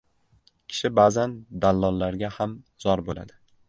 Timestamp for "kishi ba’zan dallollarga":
0.71-2.35